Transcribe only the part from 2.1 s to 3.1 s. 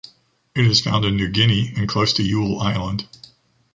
to Yule Island.